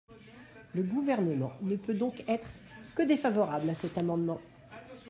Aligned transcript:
Le 0.73 0.81
Gouvernement 0.81 1.51
ne 1.61 1.75
peut 1.75 1.93
donc 1.93 2.23
être 2.27 2.47
que 2.95 3.03
défavorable 3.03 3.69
à 3.69 3.75
cet 3.75 3.99
amendement. 3.99 4.41